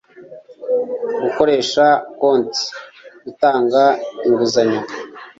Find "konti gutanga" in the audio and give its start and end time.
2.19-3.83